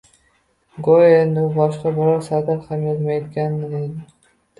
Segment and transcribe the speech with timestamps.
[0.85, 3.85] Goʻyo endi u boshqa biror satr ham yozmaydiganday